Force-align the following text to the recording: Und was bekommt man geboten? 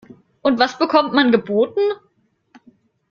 Und 0.41 0.57
was 0.57 0.79
bekommt 0.79 1.13
man 1.13 1.31
geboten? 1.31 1.79